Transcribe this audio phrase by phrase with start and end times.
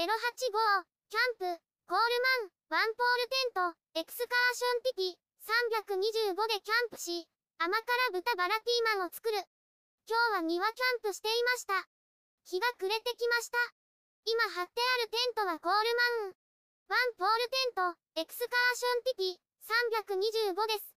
[0.00, 0.08] 085、
[1.12, 2.16] キャンプ、コール
[2.72, 5.18] マン、ワンポールテント、エクスカーションティピ、
[6.32, 7.28] 325でキャンプし、
[7.60, 7.84] 甘辛
[8.16, 9.36] 豚バラピーマンを作る。
[10.08, 11.84] 今日は庭キャンプしていました。
[12.48, 13.60] 日が暮れてきました。
[14.24, 15.92] 今張ってあるテントはコール
[16.24, 16.40] マン。
[16.88, 19.40] ワンポールテント、エクスカーションティピ、
[20.56, 20.96] 325です。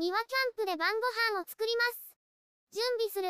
[0.00, 1.04] 庭キャンプで晩ご
[1.36, 2.16] 飯を作ります。
[2.72, 3.28] 準備する。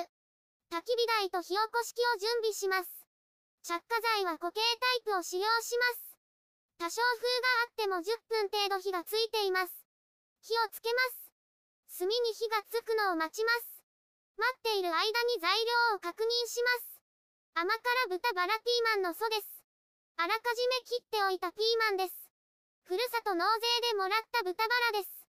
[0.71, 2.98] 焚き火台と火起こし器を準備します。
[3.63, 6.09] 着火剤は固形タイプを使用します。
[6.79, 9.73] 多少風があっても10分程度火がついています。
[10.41, 11.99] 火をつけます。
[11.99, 13.83] 炭に火がつくのを待ちます。
[14.39, 15.51] 待っている間に材
[15.91, 17.03] 料を確認します。
[17.55, 19.65] 甘辛豚バラピーマンの素です。
[20.17, 22.31] あらかじめ切っておいたピーマンです。
[22.85, 25.27] ふるさと納税でもらった豚バラです。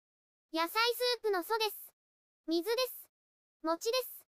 [0.54, 1.94] 野菜スープの素です。
[2.48, 3.10] 水です。
[3.64, 4.26] 餅です。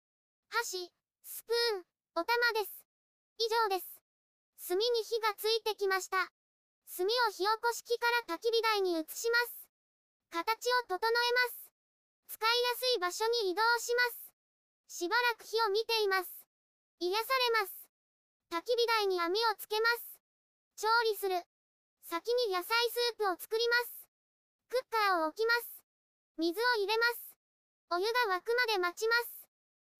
[0.50, 0.92] 箸、
[1.24, 1.86] スプーン、
[2.16, 2.85] お玉です。
[3.38, 4.02] 以上です。
[4.68, 6.18] 炭に火がついてきました。
[6.98, 9.68] 炭を火起こし器から焚き火台に移します。
[10.32, 11.72] 形を整えます。
[12.28, 14.26] 使いやすい場所に移動します。
[14.88, 16.30] しばらく火を見ています。
[17.00, 17.74] 癒されます。
[18.52, 20.20] 焚き火台に網をつけます。
[20.78, 21.42] 調理する。
[22.04, 24.08] 先に野菜スープを作ります。
[24.70, 25.84] クッカーを置きます。
[26.38, 27.36] 水を入れます。
[27.92, 29.48] お湯が沸くまで待ちます。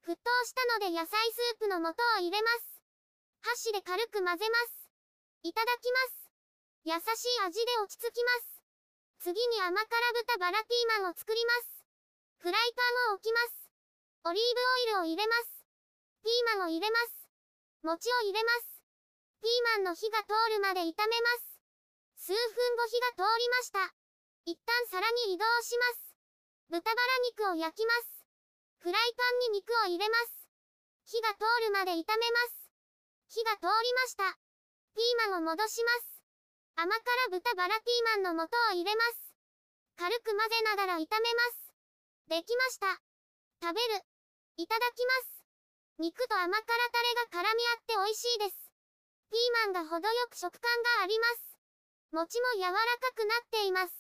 [0.04, 2.75] 沸騰したので野菜スープの素を入れます。
[3.46, 4.90] 箸で軽く混ぜます。
[5.46, 6.26] いただきます。
[6.82, 8.58] 優しい味で落ち着きます。
[9.22, 11.86] 次に甘辛豚バラピーマンを作ります。
[12.42, 13.70] フライパンを置きます。
[14.26, 15.62] オリーブオイルを入れます。
[16.26, 17.30] ピーマンを入れます。
[17.86, 18.82] 餅を入れます。
[19.42, 21.54] ピーマンの火が通るまで炒めます。
[22.18, 23.94] 数分後火が通りました。
[24.50, 26.18] 一旦皿に移動します。
[26.70, 28.26] 豚バラ肉を焼きます。
[28.82, 30.50] フライパンに肉を入れます。
[31.06, 32.65] 火が通るまで炒めます。
[33.28, 34.38] 火が通りました。
[34.96, 36.16] ピーマンを戻します。
[36.76, 39.36] 甘辛豚バラピーマンの素を入れます。
[39.98, 41.72] 軽く混ぜながら炒めます。
[42.28, 43.02] できました。
[43.62, 44.02] 食べる。
[44.58, 45.44] いただきます。
[46.00, 47.02] 肉と甘辛タ
[47.40, 48.72] レが絡み合って美味しいです。
[49.32, 51.58] ピーマンが程よく食感があります。
[52.12, 53.94] 餅も柔らかくなっています。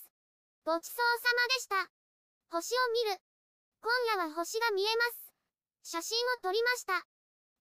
[0.63, 1.91] ごちそうさまでした。
[2.51, 3.19] 星を見る。
[3.81, 5.33] 今夜は星が見えます。
[5.83, 7.14] 写真を撮りました。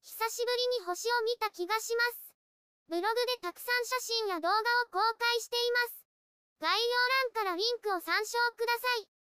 [0.05, 2.37] 久しぶりに星を見た気がします。
[2.89, 4.61] ブログでたくさん写真や動画を
[4.93, 6.05] 公開しています。
[6.61, 9.14] 概要欄からリンクを参照ください。